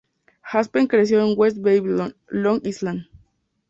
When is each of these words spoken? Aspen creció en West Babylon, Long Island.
Aspen 0.51 0.87
creció 0.87 1.21
en 1.23 1.37
West 1.37 1.57
Babylon, 1.59 2.15
Long 2.27 2.61
Island. 2.65 3.05